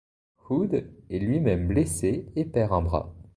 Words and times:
Hood 0.49 0.87
est 1.11 1.19
lui-même 1.19 1.67
blessé 1.67 2.25
et 2.35 2.43
perd 2.45 2.73
un 2.73 2.81
bras. 2.81 3.13